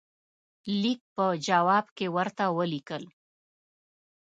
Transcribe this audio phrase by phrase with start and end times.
[0.81, 3.03] لیک په جواب کې ورته ولیکل.